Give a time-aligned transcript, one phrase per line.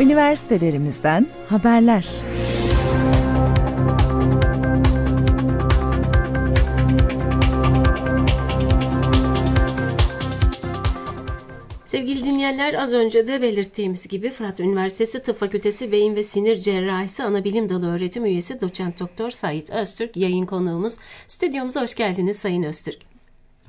[0.00, 2.06] Üniversitelerimizden haberler.
[11.86, 17.22] Sevgili dinleyenler az önce de belirttiğimiz gibi Fırat Üniversitesi Tıp Fakültesi Beyin ve Sinir Cerrahisi
[17.22, 20.96] Anabilim Dalı öğretim üyesi doçent doktor Sait Öztürk yayın konuğumuz.
[21.28, 23.09] Stüdyomuza hoş geldiniz Sayın Öztürk.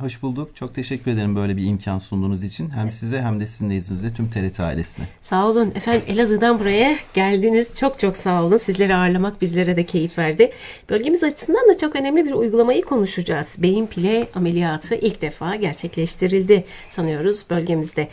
[0.01, 0.55] Hoş bulduk.
[0.55, 2.69] Çok teşekkür ederim böyle bir imkan sunduğunuz için.
[2.69, 2.93] Hem evet.
[2.93, 5.05] size hem de sizin izninizle tüm TRT ailesine.
[5.21, 5.71] Sağ olun.
[5.75, 7.79] Efendim Elazığ'dan buraya geldiniz.
[7.79, 8.57] Çok çok sağ olun.
[8.57, 10.51] Sizleri ağırlamak bizlere de keyif verdi.
[10.89, 13.55] Bölgemiz açısından da çok önemli bir uygulamayı konuşacağız.
[13.59, 18.07] Beyin pile ameliyatı ilk defa gerçekleştirildi sanıyoruz bölgemizde.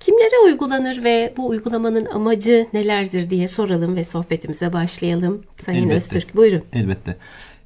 [0.00, 5.42] Kimlere uygulanır ve bu uygulamanın amacı nelerdir diye soralım ve sohbetimize başlayalım.
[5.56, 5.94] Sayın Elbette.
[5.94, 6.62] Öztürk buyurun.
[6.72, 7.16] Elbette.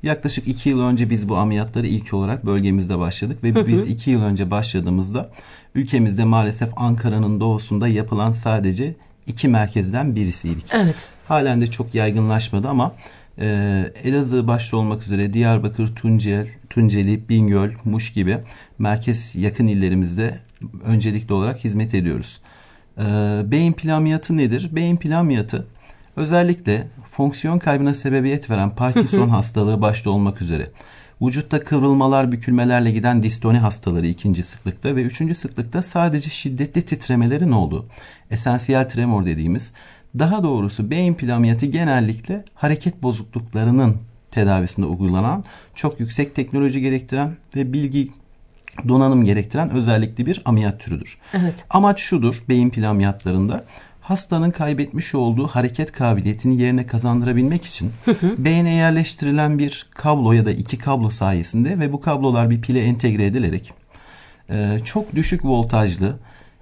[0.02, 3.66] Yaklaşık iki yıl önce biz bu ameliyatları ilk olarak bölgemizde başladık ve hı hı.
[3.66, 5.30] biz iki yıl önce başladığımızda
[5.74, 8.94] ülkemizde maalesef Ankara'nın doğusunda yapılan sadece
[9.26, 10.64] iki merkezden birisiydik.
[10.72, 10.96] Evet.
[11.28, 12.92] Halen de çok yaygınlaşmadı ama
[13.38, 13.46] e,
[14.04, 18.38] Elazığ başta olmak üzere Diyarbakır, Tuncel, Tunceli, Bingöl, Muş gibi
[18.78, 20.38] merkez yakın illerimizde
[20.84, 22.40] öncelikli olarak hizmet ediyoruz.
[22.98, 23.02] E,
[23.44, 23.92] beyin pil
[24.30, 24.68] nedir?
[24.72, 25.20] Beyin pil
[26.16, 30.70] özellikle fonksiyon kaybına sebebiyet veren Parkinson hastalığı başta olmak üzere
[31.22, 37.86] vücutta kıvrılmalar, bükülmelerle giden distoni hastaları ikinci sıklıkta ve üçüncü sıklıkta sadece şiddetli titremelerin olduğu
[38.30, 39.72] esansiyel tremor dediğimiz
[40.18, 41.28] daha doğrusu beyin pil
[41.70, 43.96] genellikle hareket bozukluklarının
[44.30, 48.10] tedavisinde uygulanan çok yüksek teknoloji gerektiren ve bilgi
[48.88, 51.18] donanım gerektiren özellikli bir ameliyat türüdür.
[51.32, 51.54] Evet.
[51.70, 53.64] Amaç şudur beyin pil ameliyatlarında
[54.02, 57.92] hastanın kaybetmiş olduğu hareket kabiliyetini yerine kazandırabilmek için
[58.38, 63.26] beyne yerleştirilen bir kablo ya da iki kablo sayesinde ve bu kablolar bir pile entegre
[63.26, 63.72] edilerek
[64.50, 66.16] e, çok düşük voltajlı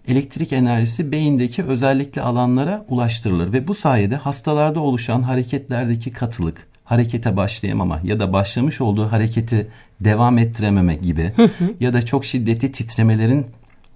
[0.08, 8.00] elektrik enerjisi beyindeki özellikle alanlara ulaştırılır ve bu sayede hastalarda oluşan hareketlerdeki katılık, harekete başlayamama
[8.04, 9.66] ya da başlamış olduğu hareketi
[10.00, 11.32] devam ettirememe gibi
[11.80, 13.46] ya da çok şiddetli titremelerin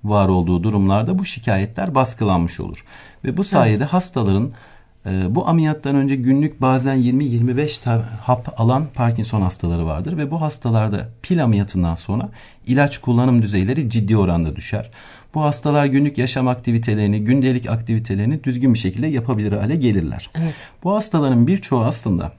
[0.04, 2.84] var olduğu durumlarda bu şikayetler baskılanmış olur.
[3.24, 3.92] Ve bu sayede evet.
[3.92, 4.50] hastaların
[5.06, 11.08] e, bu ameliyattan önce günlük bazen 20-25 hap alan Parkinson hastaları vardır ve bu hastalarda
[11.22, 12.28] pil ameliyatından sonra
[12.66, 14.90] ilaç kullanım düzeyleri ciddi oranda düşer.
[15.34, 20.30] Bu hastalar günlük yaşam aktivitelerini, gündelik aktivitelerini düzgün bir şekilde yapabilir hale gelirler.
[20.34, 20.54] Evet.
[20.84, 22.32] Bu hastaların birçoğu aslında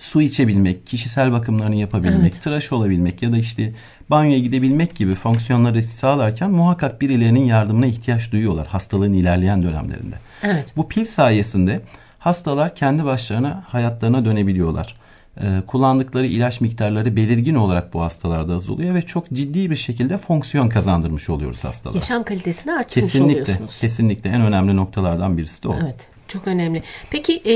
[0.00, 2.42] su içebilmek, kişisel bakımlarını yapabilmek, evet.
[2.42, 3.72] tıraş olabilmek ya da işte
[4.10, 10.16] banyoya gidebilmek gibi fonksiyonları sağlarken muhakkak birilerinin yardımına ihtiyaç duyuyorlar hastalığın ilerleyen dönemlerinde.
[10.42, 10.72] Evet.
[10.76, 11.80] Bu pil sayesinde
[12.18, 14.96] hastalar kendi başlarına hayatlarına dönebiliyorlar.
[15.40, 20.68] Ee, kullandıkları ilaç miktarları belirgin olarak bu hastalarda azalıyor ve çok ciddi bir şekilde fonksiyon
[20.68, 21.98] kazandırmış oluyoruz hastalara.
[21.98, 23.78] Yaşam kalitesini artırmış kesinlikle, oluyorsunuz.
[23.80, 25.76] Kesinlikle en önemli noktalardan birisi de o.
[25.82, 26.82] Evet çok önemli.
[27.10, 27.54] Peki e,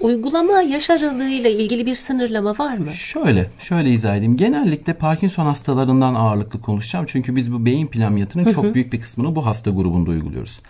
[0.00, 2.90] Uygulama yaş aralığıyla ilgili bir sınırlama var mı?
[2.90, 4.36] Şöyle, şöyle izah edeyim.
[4.36, 7.06] Genellikle Parkinson hastalarından ağırlıklı konuşacağım.
[7.08, 10.60] Çünkü biz bu beyin pil ameliyatının çok büyük bir kısmını bu hasta grubunda uyguluyoruz.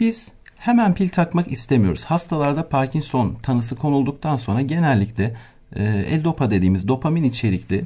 [0.00, 2.04] Biz hemen pil takmak istemiyoruz.
[2.04, 5.36] Hastalarda Parkinson tanısı konulduktan sonra genellikle
[5.76, 5.82] e,
[6.20, 7.84] L-Dopa dediğimiz dopamin içerikli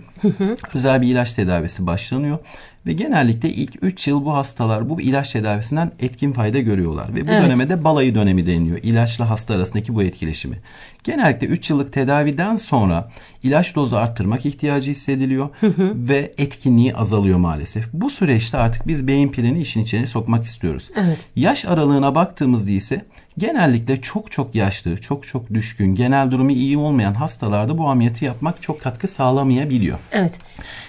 [0.75, 2.39] özel bir ilaç tedavisi başlanıyor.
[2.87, 7.15] Ve genellikle ilk 3 yıl bu hastalar bu ilaç tedavisinden etkin fayda görüyorlar.
[7.15, 7.43] Ve bu evet.
[7.43, 8.79] döneme de balayı dönemi deniliyor.
[8.83, 10.57] İlaçla hasta arasındaki bu etkileşimi.
[11.05, 13.11] Genellikle 3 yıllık tedaviden sonra
[13.43, 15.49] ilaç dozu arttırmak ihtiyacı hissediliyor.
[15.95, 17.93] ve etkinliği azalıyor maalesef.
[17.93, 20.91] Bu süreçte artık biz beyin pilini işin içine sokmak istiyoruz.
[20.97, 21.19] Evet.
[21.37, 23.05] Yaş aralığına baktığımızda ise
[23.39, 28.63] genellikle çok çok yaşlı, çok çok düşkün, genel durumu iyi olmayan hastalarda bu ameliyatı yapmak
[28.63, 29.99] çok katkı sağlamayabiliyor.
[30.13, 30.33] Evet.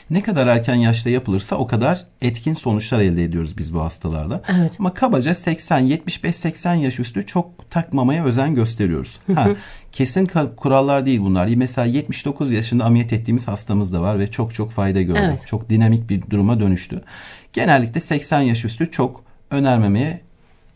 [0.09, 1.80] Ne kadar erken yaşta yapılırsa o kadar
[2.21, 4.41] etkin sonuçlar elde ediyoruz biz bu hastalarda.
[4.47, 4.75] Evet.
[4.79, 9.19] Ama kabaca 80, 75, 80 yaş üstü çok takmamaya özen gösteriyoruz.
[9.35, 9.47] ha,
[9.91, 10.25] kesin
[10.57, 11.47] kurallar değil bunlar.
[11.55, 15.19] Mesela 79 yaşında ameliyat ettiğimiz hastamız da var ve çok çok fayda gördü.
[15.23, 15.47] Evet.
[15.47, 17.01] Çok dinamik bir duruma dönüştü.
[17.53, 20.21] Genellikle 80 yaş üstü çok önermemeye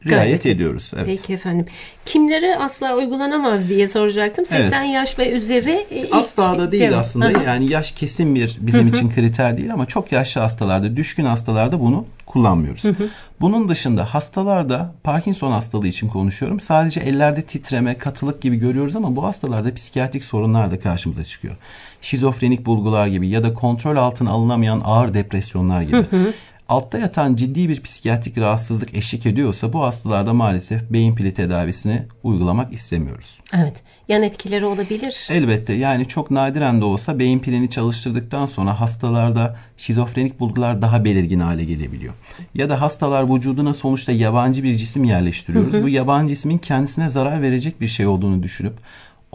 [0.05, 0.91] riayet Gayet ediyoruz.
[0.95, 1.05] Evet.
[1.05, 1.65] Peki efendim.
[2.05, 4.45] Kimlere asla uygulanamaz diye soracaktım.
[4.45, 4.93] 80 evet.
[4.93, 6.99] yaş ve üzeri ilk asla da değil cevap.
[6.99, 7.25] aslında.
[7.25, 7.43] Aha.
[7.43, 12.05] Yani yaş kesin bir bizim için kriter değil ama çok yaşlı hastalarda, düşkün hastalarda bunu
[12.25, 12.83] kullanmıyoruz.
[13.41, 16.59] Bunun dışında hastalarda Parkinson hastalığı için konuşuyorum.
[16.59, 21.55] Sadece ellerde titreme, katılık gibi görüyoruz ama bu hastalarda psikiyatrik sorunlar da karşımıza çıkıyor.
[22.01, 26.05] Şizofrenik bulgular gibi ya da kontrol altına alınamayan ağır depresyonlar gibi.
[26.69, 32.73] Altta yatan ciddi bir psikiyatrik rahatsızlık eşlik ediyorsa bu hastalarda maalesef beyin pili tedavisini uygulamak
[32.73, 33.39] istemiyoruz.
[33.53, 33.83] Evet.
[34.09, 35.27] Yan etkileri olabilir.
[35.29, 41.39] Elbette yani çok nadiren de olsa beyin pilini çalıştırdıktan sonra hastalarda şizofrenik bulgular daha belirgin
[41.39, 42.13] hale gelebiliyor.
[42.53, 45.83] Ya da hastalar vücuduna sonuçta yabancı bir cisim yerleştiriyoruz.
[45.83, 48.73] Bu yabancı cismin kendisine zarar verecek bir şey olduğunu düşünüp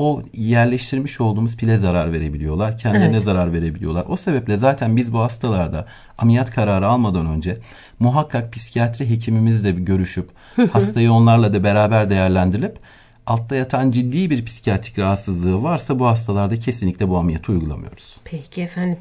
[0.00, 2.78] o yerleştirmiş olduğumuz pile zarar verebiliyorlar.
[2.78, 3.24] Kendilerine Evet.
[3.24, 4.04] zarar verebiliyorlar.
[4.08, 5.86] O sebeple zaten biz bu hastalarda
[6.18, 7.58] ameliyat kararı almadan önce
[7.98, 10.28] muhakkak psikiyatri hekimimizle bir görüşüp
[10.72, 12.78] hastayı onlarla da beraber değerlendirilip
[13.26, 18.16] altta yatan ciddi bir psikiyatrik rahatsızlığı varsa bu hastalarda kesinlikle bu ameliyatı uygulamıyoruz.
[18.24, 18.98] Peki efendim.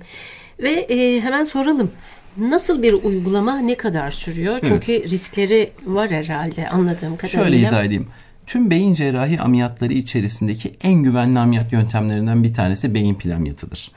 [0.59, 1.91] Ve e, hemen soralım.
[2.37, 4.59] Nasıl bir uygulama ne kadar sürüyor?
[4.67, 7.43] Çünkü riskleri var herhalde anladığım kadarıyla.
[7.43, 8.07] Şöyle izah edeyim.
[8.49, 13.91] Tüm beyin cerrahi ameliyatları içerisindeki en güvenli ameliyat yöntemlerinden bir tanesi beyin pil ameliyatıdır.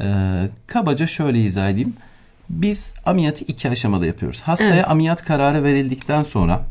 [0.00, 0.04] Ee,
[0.66, 1.94] kabaca şöyle izah edeyim.
[2.50, 4.42] Biz ameliyatı iki aşamada yapıyoruz.
[4.42, 4.90] Hastaya Evet.
[4.90, 6.64] ameliyat kararı verildikten sonra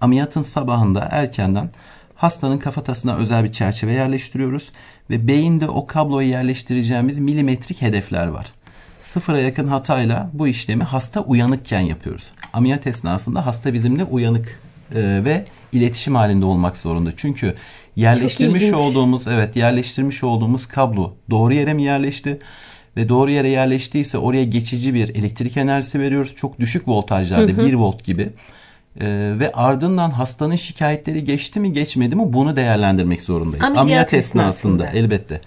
[0.00, 1.70] ameliyatın sabahında erkenden
[2.14, 4.72] hastanın kafatasına özel bir çerçeve yerleştiriyoruz
[5.10, 8.52] ve beyinde o kabloyu yerleştireceğimiz milimetrik hedefler var.
[9.00, 12.32] Sıfıra yakın hatayla bu işlemi hasta uyanıkken yapıyoruz.
[12.52, 14.60] Ameliyat esnasında hasta bizimle uyanık
[14.94, 17.10] e, ve iletişim halinde olmak zorunda.
[17.16, 17.54] Çünkü
[17.96, 22.38] yerleştirmiş olduğumuz evet yerleştirmiş olduğumuz kablo doğru yere mi yerleşti?
[22.96, 26.34] Ve doğru yere yerleştiyse oraya geçici bir elektrik enerjisi veriyoruz.
[26.34, 28.30] Çok düşük voltajlarda 1 volt gibi.
[29.00, 33.64] Ee, ve ardından hastanın şikayetleri geçti mi geçmedi mi bunu değerlendirmek zorundayız.
[33.64, 34.98] Ameliyat Ameliyat, esnasında, esnasında.
[34.98, 35.40] elbette.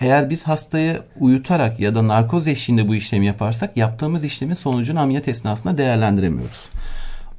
[0.00, 5.28] Eğer biz hastayı uyutarak ya da narkoz eşliğinde bu işlemi yaparsak yaptığımız işlemin sonucunu ameliyat
[5.28, 6.68] esnasında değerlendiremiyoruz.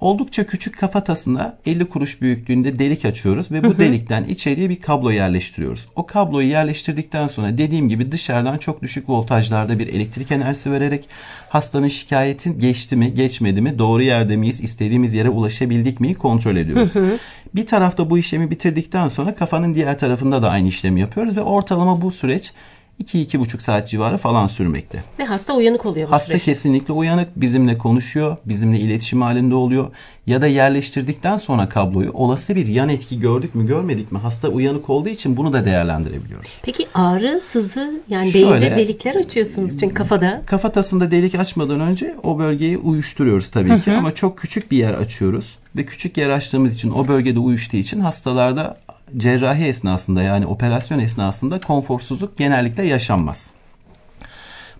[0.03, 5.85] Oldukça küçük kafatasına 50 kuruş büyüklüğünde delik açıyoruz ve bu delikten içeriye bir kablo yerleştiriyoruz.
[5.95, 11.09] O kabloyu yerleştirdikten sonra dediğim gibi dışarıdan çok düşük voltajlarda bir elektrik enerjisi vererek
[11.49, 16.93] hastanın şikayetin geçti mi geçmedi mi doğru yerde miyiz istediğimiz yere ulaşabildik mi kontrol ediyoruz.
[17.55, 22.01] Bir tarafta bu işlemi bitirdikten sonra kafanın diğer tarafında da aynı işlemi yapıyoruz ve ortalama
[22.01, 22.53] bu süreç
[23.03, 25.03] 2-2,5 saat civarı falan sürmekte.
[25.19, 26.51] Ve hasta uyanık oluyor bu Hasta süreçte.
[26.51, 29.87] kesinlikle uyanık, bizimle konuşuyor, bizimle iletişim halinde oluyor.
[30.27, 34.89] Ya da yerleştirdikten sonra kabloyu olası bir yan etki gördük mü görmedik mi hasta uyanık
[34.89, 36.59] olduğu için bunu da değerlendirebiliyoruz.
[36.63, 40.41] Peki ağrı, sızı yani Şöyle- beyinde delikler açıyorsunuz çünkü kafada.
[40.45, 45.57] Kafatasında delik açmadan önce o bölgeyi uyuşturuyoruz tabii ki ama çok küçük bir yer açıyoruz
[45.77, 48.77] ve küçük yer açtığımız için o bölgede uyuştuğu için hastalarda
[49.17, 53.51] cerrahi esnasında yani operasyon esnasında konforsuzluk genellikle yaşanmaz.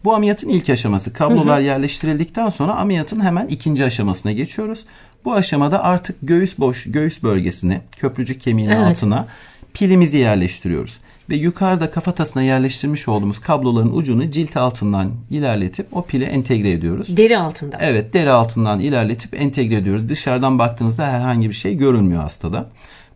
[0.04, 1.14] Bu ameliyatın ilk aşaması.
[1.14, 4.86] Kablolar yerleştirildikten sonra ameliyatın hemen ikinci aşamasına geçiyoruz.
[5.26, 8.88] Bu aşamada artık göğüs boş, göğüs bölgesine, köprücük kemiğinin Evet.
[8.88, 9.28] altına
[9.74, 11.00] pilimizi yerleştiriyoruz.
[11.30, 17.18] Ve yukarıda kafatasına yerleştirmiş olduğumuz kabloların ucunu cilt altından ilerletip o pile entegre ediyoruz.
[17.18, 17.78] Deri altında.
[17.82, 20.10] Evet deri altından ilerletip entegre ediyoruz.
[20.10, 22.70] Dışarıdan baktığınızda herhangi bir şey görünmüyor hastada.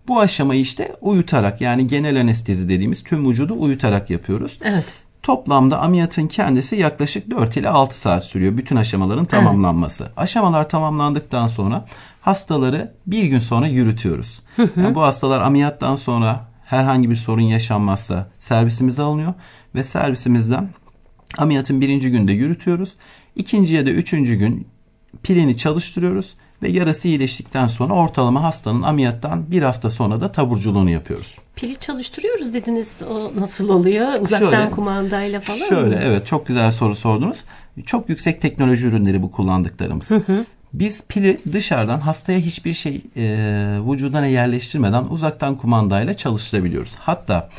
[0.07, 4.59] Bu aşamayı işte uyutarak yani genel anestezi dediğimiz tüm vücudu uyutarak yapıyoruz.
[4.63, 4.85] Evet.
[5.23, 10.11] Toplamda ameliyatın kendisi yaklaşık 4 ile 6 saat sürüyor bütün aşamaların tamamlanması.
[10.17, 11.85] Aşamalar tamamlandıktan sonra
[12.21, 14.41] hastaları bir gün sonra yürütüyoruz.
[14.57, 19.33] Yani bu hastalar ameliyattan sonra herhangi bir sorun yaşanmazsa servisimize alınıyor
[19.75, 20.69] ve servisimizden
[21.37, 22.95] ameliyatın birinci günde yürütüyoruz.
[23.35, 24.67] İkinci ya da üçüncü gün
[25.23, 31.35] pilini çalıştırıyoruz ve yarası iyileştikten sonra ortalama hastanın ameliyattan bir hafta sonra da taburculuğunu yapıyoruz.
[31.55, 33.01] Pili çalıştırıyoruz dediniz.
[33.09, 34.07] O nasıl oluyor?
[34.21, 36.01] Uzaktan Şöyle- kumandayla falan Şöyle mı?
[36.03, 37.43] evet çok güzel soru sordunuz.
[37.85, 40.11] Çok yüksek teknoloji ürünleri bu kullandıklarımız.
[40.73, 43.21] Biz pili dışarıdan hastaya hiçbir şey e,
[43.91, 46.95] vücuduna yerleştirmeden uzaktan kumandayla çalıştırabiliyoruz.
[46.99, 47.49] Hatta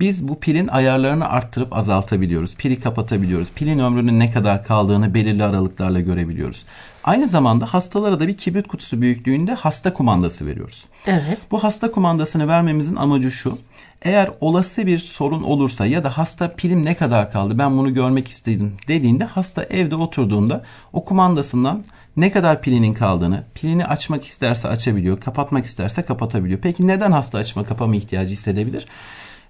[0.00, 2.54] biz bu pilin ayarlarını arttırıp azaltabiliyoruz.
[2.54, 3.50] Pili kapatabiliyoruz.
[3.54, 6.64] Pilin ömrünün ne kadar kaldığını belirli aralıklarla görebiliyoruz.
[7.04, 10.84] Aynı zamanda hastalara da bir kibrit kutusu büyüklüğünde hasta kumandası veriyoruz.
[11.06, 11.38] Evet.
[11.50, 13.58] Bu hasta kumandasını vermemizin amacı şu.
[14.02, 18.28] Eğer olası bir sorun olursa ya da hasta pilim ne kadar kaldı ben bunu görmek
[18.28, 21.84] istedim dediğinde hasta evde oturduğunda o kumandasından
[22.16, 26.60] ne kadar pilinin kaldığını, pilini açmak isterse açabiliyor, kapatmak isterse kapatabiliyor.
[26.60, 28.86] Peki neden hasta açma kapama ihtiyacı hissedebilir?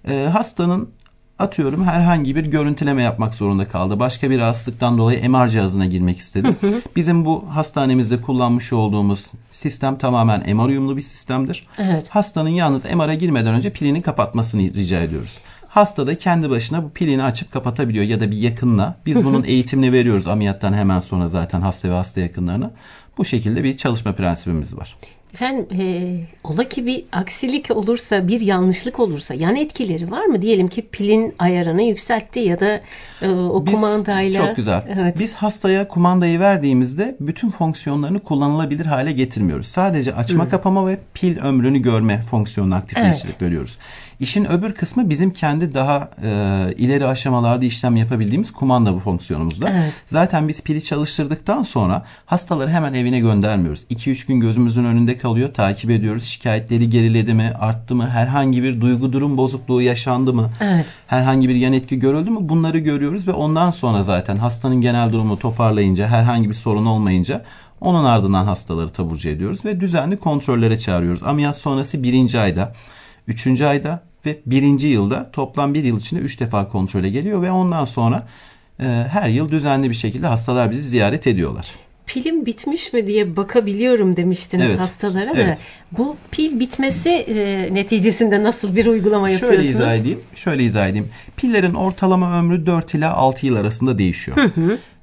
[0.09, 0.89] Ee, hastanın
[1.39, 3.99] atıyorum herhangi bir görüntüleme yapmak zorunda kaldı.
[3.99, 6.55] Başka bir rahatsızlıktan dolayı MR cihazına girmek istedi.
[6.95, 11.67] Bizim bu hastanemizde kullanmış olduğumuz sistem tamamen MR uyumlu bir sistemdir.
[11.77, 12.09] Evet.
[12.09, 15.39] Hastanın yalnız MR'a girmeden önce pilini kapatmasını rica ediyoruz.
[15.67, 18.95] Hasta da kendi başına bu pilini açıp kapatabiliyor ya da bir yakınla.
[19.05, 22.71] Biz bunun eğitimini veriyoruz ameliyattan hemen sonra zaten hasta ve hasta yakınlarına.
[23.17, 24.95] Bu şekilde bir çalışma prensibimiz var.
[25.37, 25.83] Efendim e,
[26.43, 30.41] ola ki bir aksilik olursa, bir yanlışlık olursa yan etkileri var mı?
[30.41, 32.81] Diyelim ki pilin ayarını yükseltti ya da
[33.21, 34.47] e, o Biz- kumandayla.
[34.47, 34.83] Çok güzel.
[34.89, 35.15] Evet.
[35.19, 39.67] Biz hastaya kumandayı verdiğimizde bütün fonksiyonlarını kullanılabilir hale getirmiyoruz.
[39.67, 43.41] Sadece açma kapama ve pil ömrünü görme fonksiyonunu aktifleştirip Evet.
[43.41, 43.77] veriyoruz.
[44.19, 46.29] İşin öbür kısmı bizim kendi daha e,
[46.77, 49.69] ileri aşamalarda işlem yapabildiğimiz kumanda bu fonksiyonumuzda.
[49.69, 49.93] Evet.
[50.07, 53.85] Zaten biz pili çalıştırdıktan sonra hastaları hemen evine göndermiyoruz.
[53.89, 56.23] 2-3 gün gözümüzün önünde kalıyor, takip ediyoruz.
[56.23, 60.49] Şikayetleri geriledi mi, arttı mı, herhangi bir duygu durum bozukluğu yaşandı mı?
[60.61, 60.85] Evet.
[61.07, 65.39] Herhangi bir yan etki görüldü mü bunları görüyoruz ve ondan sonra zaten hastanın genel durumu
[65.39, 67.43] toparlayınca herhangi bir sorun olmayınca
[67.81, 71.23] onun ardından hastaları taburcu ediyoruz ve düzenli kontrollere çağırıyoruz.
[71.23, 72.73] Ameliyat sonrası birinci ayda,
[73.27, 77.85] üçüncü ayda ve birinci yılda toplam bir yıl içinde üç defa kontrole geliyor ve ondan
[77.85, 78.27] sonra
[78.79, 81.73] e, her yıl düzenli bir şekilde hastalar bizi ziyaret ediyorlar.
[82.07, 84.79] Pilim bitmiş mi diye bakabiliyorum demiştiniz Evet.
[84.79, 85.41] hastalara da.
[85.41, 85.59] Evet.
[85.91, 89.69] Bu pil bitmesi e, neticesinde nasıl bir uygulama Şöyle yapıyorsunuz?
[89.79, 90.19] izah edeyim.
[90.35, 91.07] Şöyle izah edeyim.
[91.37, 94.37] Pillerin ortalama ömrü 4 ila 6 yıl arasında değişiyor.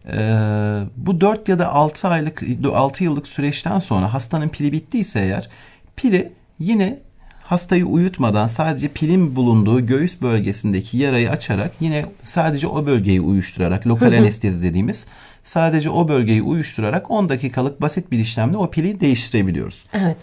[0.08, 2.42] Ee, bu 4 ya da 6 aylık
[2.74, 5.48] 6 yıllık süreçten sonra hastanın pili bittiyse eğer
[5.96, 6.98] pili yine
[7.44, 14.12] hastayı uyutmadan sadece pilin bulunduğu göğüs bölgesindeki yarayı açarak yine sadece o bölgeyi uyuşturarak lokal
[14.12, 15.06] anestezi dediğimiz
[15.42, 19.84] sadece o bölgeyi uyuşturarak 10 dakikalık basit bir işlemle o pili değiştirebiliyoruz.
[19.92, 20.16] Evet.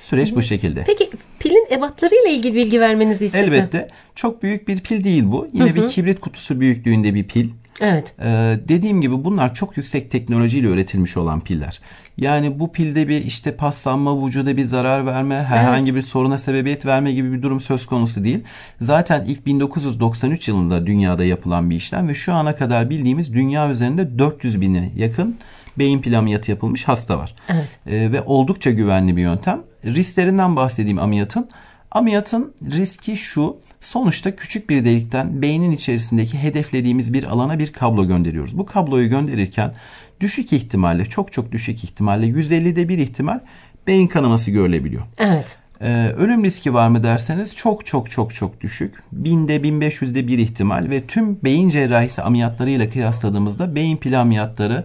[0.00, 0.84] Süreç bu şekilde.
[0.86, 3.54] Peki pilin ebatlarıyla ilgili bilgi vermenizi istesem.
[3.54, 3.88] Elbette.
[4.14, 5.48] Çok büyük bir pil değil bu.
[5.52, 7.50] Yine bir kibrit kutusu büyüklüğünde bir pil.
[7.80, 8.14] Evet.
[8.20, 11.80] Ee, dediğim gibi bunlar çok yüksek teknolojiyle üretilmiş olan piller.
[12.16, 17.12] Yani bu pilde bir işte paslanma, vücuda bir zarar verme, herhangi bir soruna sebebiyet verme
[17.12, 18.44] gibi bir durum söz konusu değil.
[18.80, 24.18] Zaten ilk 1993 yılında dünyada yapılan bir işlem ve şu ana kadar bildiğimiz dünya üzerinde
[24.18, 25.36] 400 bine yakın
[25.78, 27.34] beyin pil ameliyatı yapılmış hasta var.
[27.48, 27.78] Evet.
[27.86, 29.60] Ee, ve oldukça güvenli bir yöntem.
[29.84, 31.48] Risklerinden bahsedeyim ameliyatın.
[31.90, 33.56] Ameliyatın riski şu.
[33.80, 38.58] Sonuçta küçük bir delikten beynin içerisindeki hedeflediğimiz bir alana bir kablo gönderiyoruz.
[38.58, 39.74] Bu kabloyu gönderirken
[40.20, 43.40] düşük ihtimalle, çok çok düşük ihtimalle 150'de bir ihtimal
[43.86, 45.02] beyin kanaması görülebiliyor.
[45.18, 45.58] Evet.
[45.80, 48.94] Ee, ölüm riski var mı derseniz çok çok çok çok düşük.
[49.22, 54.84] 1000'de 1500'de bir ihtimal ve tüm beyin cerrahisi ameliyatlarıyla kıyasladığımızda beyin pil ameliyatları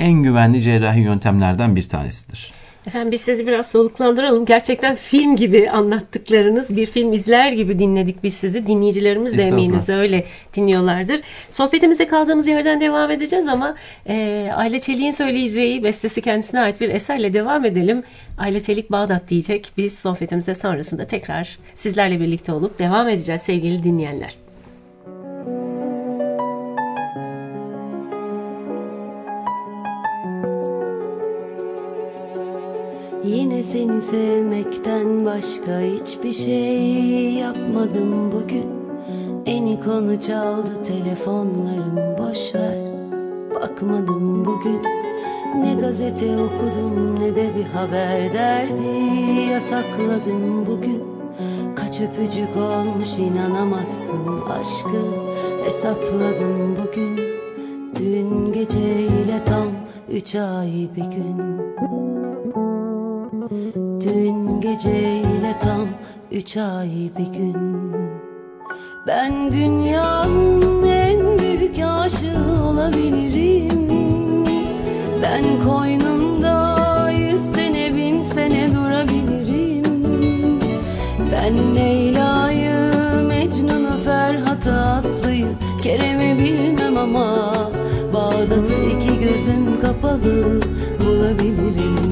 [0.00, 2.52] en güvenli cerrahi yöntemlerden bir tanesidir.
[2.86, 4.44] Efendim biz sizi biraz soluklandıralım.
[4.44, 8.66] Gerçekten film gibi anlattıklarınız, bir film izler gibi dinledik biz sizi.
[8.66, 10.24] Dinleyicilerimiz de eminiz öyle
[10.54, 11.20] dinliyorlardır.
[11.50, 13.74] Sohbetimize kaldığımız yerden devam edeceğiz ama
[14.08, 18.02] e, Ayla Çelik'in söyleyeceği bestesi kendisine ait bir eserle devam edelim.
[18.38, 19.72] Ayla Çelik Bağdat diyecek.
[19.76, 24.45] Biz sohbetimize sonrasında tekrar sizlerle birlikte olup devam edeceğiz sevgili dinleyenler.
[33.72, 38.66] Seni sevmekten başka hiçbir şey yapmadım bugün.
[39.46, 42.78] Eni konu çaldı telefonlarım boş ver.
[43.54, 44.82] Bakmadım bugün.
[45.60, 51.02] Ne gazete okudum ne de bir haber derdi Yasakladım bugün.
[51.76, 55.02] Kaç öpücük olmuş inanamazsın aşkı
[55.64, 57.20] Hesapladım bugün.
[57.98, 59.68] Dün geceyle tam
[60.10, 61.56] üç ay bir gün
[64.06, 65.88] Dün geceyle tam
[66.32, 67.56] üç ay bir gün.
[69.06, 73.88] Ben dünyanın en büyük aşığı olabilirim.
[75.22, 80.02] Ben koynunda yüz sene bin sene durabilirim.
[81.32, 82.92] Ben Leyla'yı
[83.28, 85.48] Mecnun'u Ferhat'ı Aslı'yı
[85.82, 87.52] Kerem'i bilmem ama
[88.14, 90.60] Bağdat'ı iki gözüm kapalı
[91.00, 92.05] bulabilirim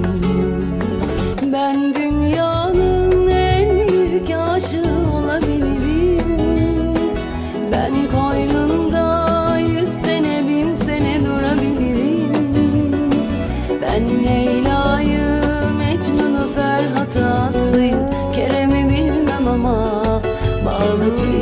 [21.05, 21.34] noite.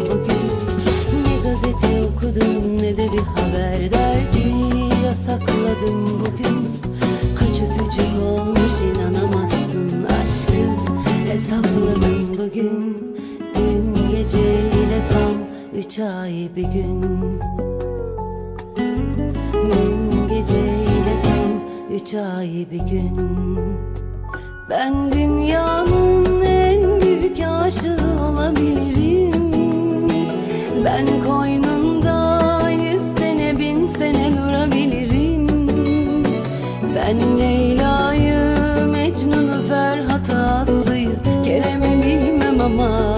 [0.00, 0.42] bugün
[1.24, 4.52] Ne gazete okudum ne de bir haber derdi
[5.04, 6.68] Yasakladım bugün.
[7.38, 10.76] Kaç öpücük olmuş inanamazsın aşkım.
[11.26, 12.96] Hesapladım bugün
[13.54, 15.34] Dün geceyle tam
[15.78, 17.02] üç ay bir gün.
[19.52, 21.50] Dün geceyle tam
[21.96, 23.18] üç ay bir gün.
[24.70, 27.98] Ben dünyanın en büyük aşığı
[28.30, 29.31] olabilirim.
[30.84, 35.48] Ben koynunda yüz sene bin sene durabilirim.
[36.96, 38.56] Ben Leyla'yı
[38.92, 41.10] Mecnun'u Ferhat'ı Aslı'yı
[41.44, 43.16] Kerem'i bilmem ama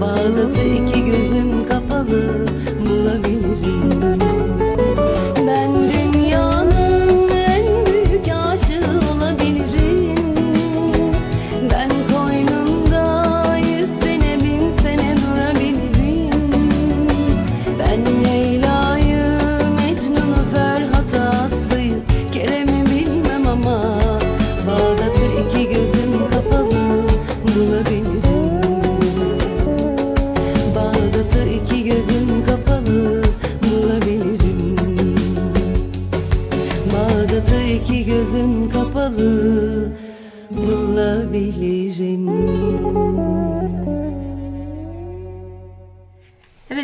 [0.00, 0.83] Bağdat'ı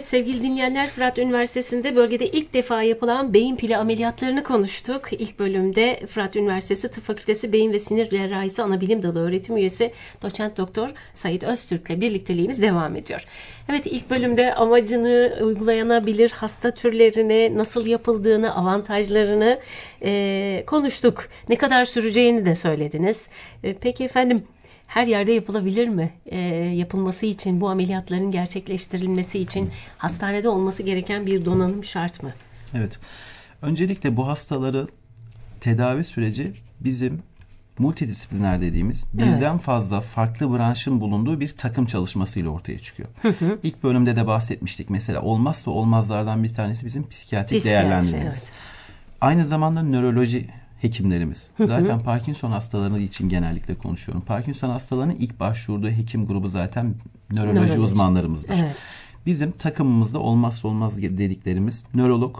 [0.01, 5.13] Evet sevgili dinleyenler Fırat Üniversitesi'nde bölgede ilk defa yapılan beyin pili ameliyatlarını konuştuk.
[5.13, 9.93] İlk bölümde Fırat Üniversitesi Tıp Fakültesi Beyin ve Sinir Cerrahisi Anabilim Dalı öğretim üyesi
[10.23, 13.25] doçent doktor Sayit Öztürk'le birlikteliğimiz devam ediyor.
[13.69, 19.61] Evet ilk bölümde amacını, uygulanabilir hasta türlerini, nasıl yapıldığını, avantajlarını
[20.03, 21.29] e, konuştuk.
[21.49, 23.29] Ne kadar süreceğini de söylediniz.
[23.65, 24.43] E, peki efendim
[24.91, 26.13] her yerde yapılabilir mi?
[26.27, 26.39] Ee,
[26.77, 32.31] yapılması için, bu ameliyatların gerçekleştirilmesi için hastanede olması gereken bir donanım şart mı?
[32.75, 32.99] Evet.
[33.63, 34.87] Öncelikle bu hastaları
[35.61, 37.23] tedavi süreci bizim
[37.79, 43.09] multidisipliner dediğimiz birden fazla farklı branşın bulunduğu bir takım çalışmasıyla ortaya çıkıyor.
[43.63, 48.43] İlk bölümde de bahsetmiştik mesela olmazsa olmazlardan bir tanesi bizim psikiyatrik Psikiyatri, değerlendirmemiz.
[48.45, 48.53] evet.
[49.21, 50.47] Aynı zamanda nöroloji
[50.81, 51.51] hekimlerimiz.
[51.61, 54.23] Zaten Parkinson hastaları için genellikle konuşuyorum.
[54.27, 56.95] Parkinson hastalarının ilk başvurduğu hekim grubu zaten
[57.31, 57.79] nöroloji, Nöroloji.
[57.81, 58.55] uzmanlarımızdır.
[58.59, 58.77] Evet.
[59.27, 62.37] Bizim takımımızda olmazsa olmaz dediklerimiz nörolog,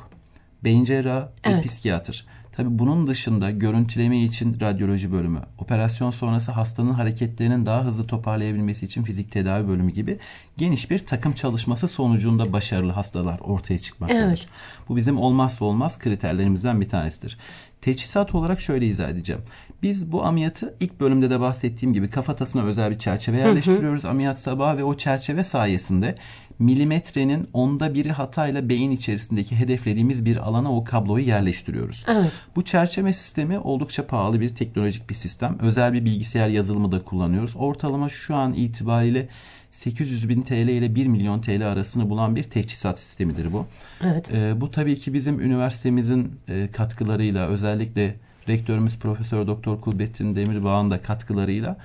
[0.65, 1.65] beyin cerrahı ve Evet.
[1.65, 2.27] psikiyatr.
[2.53, 9.03] Tabii bunun dışında görüntüleme için radyoloji bölümü, operasyon sonrası hastanın hareketlerinin daha hızlı toparlayabilmesi için
[9.03, 10.19] fizik tedavi bölümü gibi
[10.57, 14.23] geniş bir takım çalışması sonucunda başarılı hastalar ortaya çıkmaktadır.
[14.27, 14.47] Evet.
[14.89, 17.39] Bu bizim olmazsa olmaz kriterlerimizden bir tanesidir.
[17.81, 19.43] Teçhizat olarak şöyle izah edeceğim.
[19.83, 24.79] Biz bu ameliyatı ilk bölümde de bahsettiğim gibi kafatasına özel bir çerçeve yerleştiriyoruz ameliyat sabahı
[24.79, 26.15] ve o çerçeve sayesinde
[26.59, 32.05] milimetrenin onda biri hatayla beyin içerisindeki hedeflediğimiz bir alana o kabloyu yerleştiriyoruz.
[32.09, 32.33] Evet.
[32.57, 35.59] Bu çerçeve sistemi oldukça pahalı bir teknolojik bir sistem.
[35.61, 37.53] Özel bir bilgisayar yazılımı da kullanıyoruz.
[37.57, 39.29] Ortalama şu an itibariyle
[39.71, 43.67] 800 bin TL ile 1 milyon TL arasını bulan bir teçhizat sistemidir bu.
[44.05, 44.31] Evet.
[44.35, 48.15] Ee, bu tabii ki bizim üniversitemizin e, katkılarıyla özellikle
[48.49, 51.77] rektörümüz Profesör Doktor Kulbettin Demirbağ'ın da katkılarıyla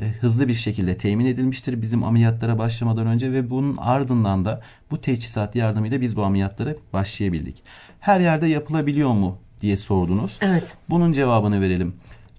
[0.00, 5.00] e, hızlı bir şekilde temin edilmiştir bizim ameliyatlara başlamadan önce ve bunun ardından da bu
[5.00, 7.62] teçhizat yardımıyla biz bu ameliyatlara başlayabildik.
[8.00, 10.38] Her yerde yapılabiliyor mu diye sordunuz.
[10.40, 10.76] Evet.
[10.90, 11.94] Bunun cevabını verelim.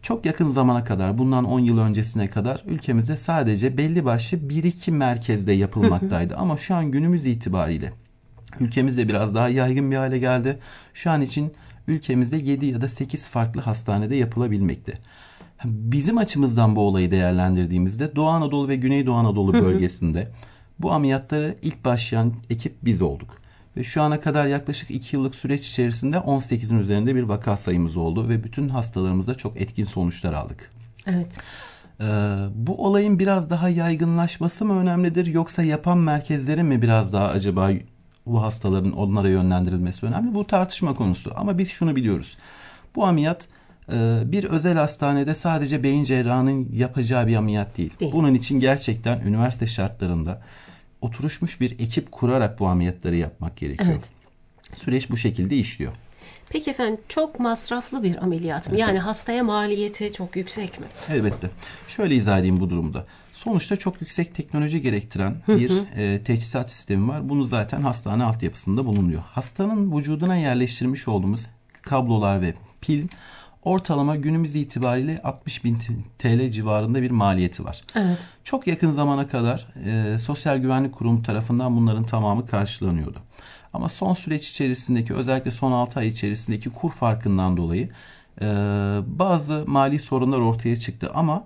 [0.05, 5.51] Çok yakın zamana kadar, bundan 10 yıl öncesine kadar ülkemizde sadece belli başlı 1-2 merkezde
[5.51, 6.35] yapılmaktaydı.
[6.37, 7.93] Ama şu an günümüz itibariyle
[8.59, 10.59] ülkemizde biraz daha yaygın bir hale geldi.
[10.93, 11.53] Şu an için
[11.87, 14.93] ülkemizde 7 ya da 8 farklı hastanede yapılabilmekte.
[15.65, 20.27] Bizim açımızdan bu olayı değerlendirdiğimizde Doğu Anadolu ve Güneydoğu Anadolu bölgesinde
[20.79, 23.44] bu ameliyatları ilk başlayan ekip biz olduk.
[23.77, 28.29] Ve şu ana kadar yaklaşık 2 yıllık süreç içerisinde 18'in üzerinde bir vaka sayımız oldu
[28.29, 30.71] ve bütün hastalarımızda çok etkin sonuçlar aldık.
[31.07, 31.37] Evet.
[32.01, 32.03] Ee,
[32.55, 37.69] bu olayın biraz daha yaygınlaşması mı önemlidir yoksa yapan merkezlerin mi biraz daha acaba
[38.25, 40.33] bu hastaların onlara yönlendirilmesi önemli?
[40.33, 42.37] Bu tartışma konusu ama biz şunu biliyoruz.
[42.95, 43.47] Bu ameliyat
[43.91, 47.99] e, bir özel hastanede sadece beyin cerrahının yapacağı bir ameliyat değil.
[47.99, 48.11] Değil.
[48.11, 50.41] Bunun için gerçekten üniversite şartlarında
[51.05, 53.89] oturuşmuş bir ekip kurarak bu ameliyatları yapmak gerekiyor.
[53.91, 54.09] Evet.
[54.75, 55.91] Süreç bu şekilde işliyor.
[56.49, 58.77] Peki efendim çok masraflı bir ameliyat mı?
[58.77, 60.85] Yani hastaya maliyeti çok yüksek mi?
[61.09, 61.49] Elbette.
[61.87, 63.05] Şöyle izah edeyim bu durumda.
[63.33, 67.29] Sonuçta çok yüksek teknoloji gerektiren bir e, teçhizat sistemi var.
[67.29, 69.21] Bunu zaten hastane altyapısında bulunuyor.
[69.31, 71.47] Hastanın vücuduna yerleştirmiş olduğumuz
[71.81, 73.07] kablolar ve pil
[73.65, 75.77] ortalama günümüz itibariyle 60 bin
[76.19, 77.83] TL civarında bir maliyeti var.
[77.95, 78.17] Evet.
[78.43, 83.19] Çok yakın zamana kadar e, Sosyal Güvenlik Kurumu tarafından bunların tamamı karşılanıyordu.
[83.73, 87.89] Ama son süreç içerisindeki özellikle son 6 ay içerisindeki kur farkından dolayı
[88.41, 88.45] e,
[89.07, 91.43] bazı mali sorunlar ortaya çıktı ama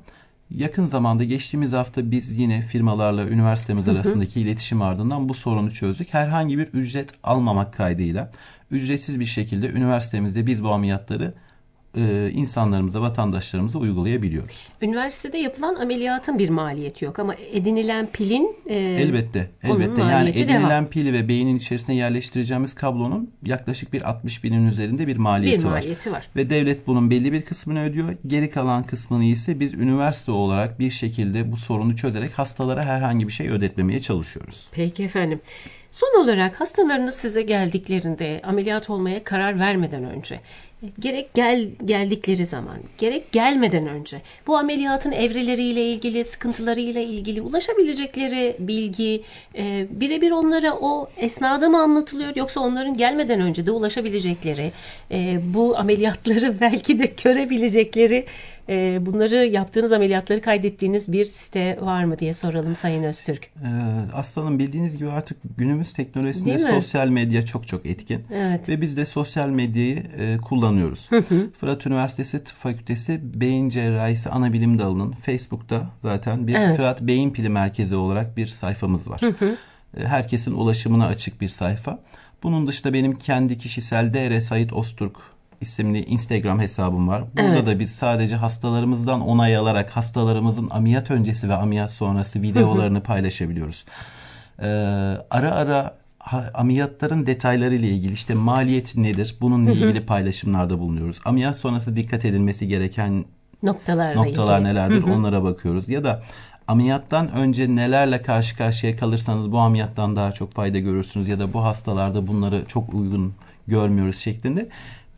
[0.56, 6.14] Yakın zamanda geçtiğimiz hafta biz yine firmalarla üniversitemiz arasındaki iletişim ardından bu sorunu çözdük.
[6.14, 8.32] Herhangi bir ücret almamak kaydıyla
[8.72, 11.34] ücretsiz bir şekilde üniversitemizde biz bu ameliyatları
[11.98, 14.68] e, insanlarımıza, vatandaşlarımıza uygulayabiliyoruz.
[14.82, 20.02] Üniversitede yapılan ameliyatın bir maliyeti yok ama edinilen pilin e, Elbette, elbette.
[20.02, 20.86] Yani edinilen devam.
[20.86, 25.72] pili ve beynin içerisine yerleştireceğimiz kablonun yaklaşık bir 60 binin üzerinde bir maliyeti, bir var.
[25.72, 26.30] maliyeti var.
[26.36, 28.16] Ve devlet bunun belli bir kısmını ödüyor.
[28.28, 33.34] Geri kalan kısmını ise biz üniversite olarak bir şekilde bu sorunu çözerek hastalara herhangi bir
[33.34, 34.68] şey ödetmemeye çalışıyoruz.
[34.72, 35.42] Peki efendim.
[35.92, 40.40] Son olarak hastalarınız size geldiklerinde ameliyat olmaya karar vermeden önce
[41.00, 49.24] gerek gel geldikleri zaman gerek gelmeden önce bu ameliyatın evreleriyle ilgili sıkıntılarıyla ilgili ulaşabilecekleri bilgi
[49.56, 54.72] e, birebir onlara o esnada mı anlatılıyor yoksa onların gelmeden önce de ulaşabilecekleri
[55.12, 58.26] e, bu ameliyatları belki de görebilecekleri
[58.70, 63.50] e, bunları yaptığınız ameliyatları kaydettiğiniz bir site var mı diye soralım Sayın Öztürk.
[63.64, 63.68] Ee,
[64.14, 68.24] Aslanım bildiğiniz gibi artık günümüz teknolojisinde sosyal medya çok çok etkin.
[68.34, 68.70] Evet.
[68.70, 71.10] Ve biz de sosyal medyayı e, kullanıyoruz.
[71.60, 76.76] Fırat Üniversitesi Tıp Fakültesi Beyin Cerrahisi Anabilim Dalı'nın Facebook'ta zaten bir Evet.
[76.76, 79.22] Fırat Beyin Pili Merkezi olarak bir sayfamız var.
[79.98, 82.00] E, Herkesin ulaşımına açık bir sayfa.
[82.44, 85.16] Bunun dışında benim kendi kişisel DR Sait Osturk
[85.62, 87.24] isimli Instagram hesabım var.
[87.38, 87.68] Burada Evet.
[87.68, 93.86] da biz sadece hastalarımızdan onay alarak hastalarımızın ameliyat öncesi ve ameliyat sonrası videolarını paylaşabiliyoruz.
[94.62, 94.66] Ee,
[95.30, 101.20] ara ara ha- ameliyatların detayları ile ilgili işte maliyeti nedir bununla ilgili paylaşımlarda bulunuyoruz.
[101.26, 103.26] Ameliyat sonrası dikkat edilmesi gereken
[104.16, 104.70] noktalar ilgili.
[104.70, 105.90] nelerdir onlara bakıyoruz.
[105.90, 106.24] Ya da
[106.68, 111.64] ameliyattan önce nelerle karşı karşıya kalırsanız bu ameliyattan daha çok fayda görürsünüz ya da bu
[111.64, 113.34] hastalarda bunları çok uygun
[113.68, 114.70] görmüyoruz şeklinde.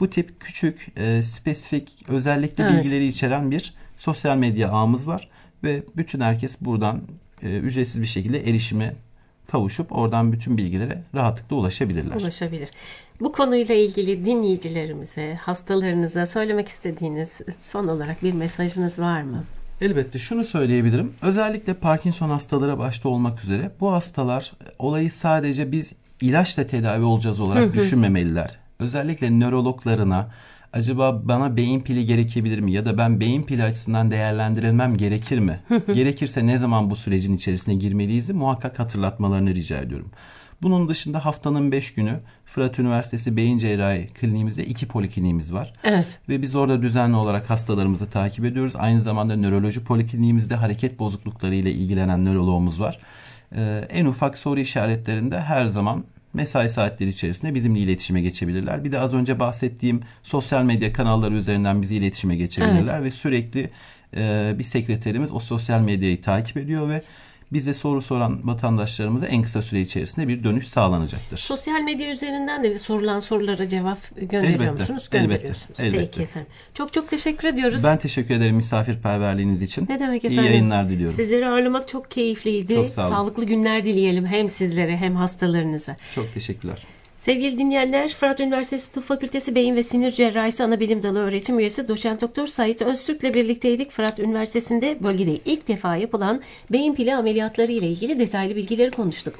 [0.02, 2.74] Bu tip küçük e, spesifik özellikle Evet.
[2.74, 5.30] bilgileri içeren bir sosyal medya ağımız var
[5.64, 7.02] ve bütün herkes buradan
[7.44, 8.96] e, ücretsiz bir şekilde erişime
[9.52, 12.16] kavuşup oradan bütün bilgilere rahatlıkla ulaşabilirler.
[12.16, 12.70] ulaşabilir.
[13.20, 19.44] Bu konuyla ilgili dinleyicilerimize, hastalarınıza söylemek istediğiniz son olarak bir mesajınız var mı?
[19.82, 21.14] Elbette şunu söyleyebilirim.
[21.22, 27.74] Özellikle Parkinson hastaları başta olmak üzere bu hastalar olayı sadece biz ilaçla tedavi olacağız olarak
[27.74, 28.60] düşünmemeliler.
[28.82, 30.28] Özellikle nörologlarına
[30.74, 35.60] acaba bana beyin pili gerekebilir mi ya da ben beyin pili açısından değerlendirilmem gerekir mi?
[35.94, 40.12] Gerekirse ne zaman bu sürecin içerisine girmeliyiz muhakkak hatırlatmalarını rica ediyorum.
[40.62, 45.74] Bunun dışında haftanın 5 günü Fırat Üniversitesi Beyin Cerrahi Kliniğimizde iki polikliniğimiz var.
[45.84, 46.20] Evet.
[46.30, 48.74] Ve biz orada düzenli olarak hastalarımızı takip ediyoruz.
[48.76, 53.00] Aynı zamanda nöroloji polikliniğimizde hareket bozuklukları ile ilgilenen nöroloğumuz var.
[53.56, 58.84] Ee, en ufak soru işaretlerinde her zaman mesai saatleri içerisinde bizimle iletişime geçebilirler.
[58.84, 63.70] Bir de az önce bahsettiğim sosyal medya kanalları üzerinden bizi iletişime geçebilirler ve sürekli
[64.15, 67.04] e, bir sekreterimiz o sosyal medyayı takip ediyor ve
[67.54, 71.38] bize soru soran vatandaşlarımıza en kısa süre içerisinde bir dönüş sağlanacaktır.
[71.38, 75.10] Sosyal medya üzerinden de sorulan sorulara cevap gönderiyor Elbette, musunuz?
[75.12, 75.80] elbette, Gönderiyorsunuz.
[75.80, 76.06] elbette.
[76.06, 76.48] Peki efendim.
[76.74, 77.84] Çok çok teşekkür ediyoruz.
[77.84, 79.86] Ben teşekkür ederim misafirperverliğiniz için.
[79.90, 80.52] ne demek İyi efendim?
[80.52, 81.16] yayınlar diliyorum.
[81.16, 82.76] Sizleri ağırlamak çok keyifliydi.
[82.76, 83.10] Çok sağ olun.
[83.12, 85.96] Sağlıklı günler dileyelim hem sizlere hem hastalarınıza.
[86.16, 86.78] Çok teşekkürler.
[87.22, 92.22] Sevgili dinleyenler, Fırat Üniversitesi Tıp Fakültesi Beyin ve Sinir Cerrahisi Anabilim Dalı öğretim üyesi Doçent
[92.22, 93.92] Doktor Sait Öztürk'le birlikteydik.
[93.92, 99.36] Fırat Üniversitesi'nde bölgede ilk defa yapılan beyin pili ameliyatları ile ilgili detaylı bilgileri konuştuk.